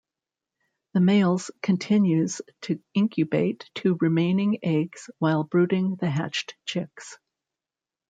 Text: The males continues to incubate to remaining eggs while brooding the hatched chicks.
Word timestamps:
The 0.93 0.99
males 0.99 1.51
continues 1.61 2.41
to 2.61 2.81
incubate 2.95 3.69
to 3.75 3.99
remaining 4.01 4.57
eggs 4.63 5.11
while 5.19 5.43
brooding 5.43 5.93
the 5.97 6.09
hatched 6.09 6.55
chicks. 6.65 7.19